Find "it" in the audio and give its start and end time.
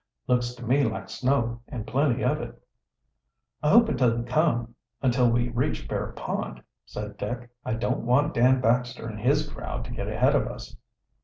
2.41-2.59, 3.87-3.97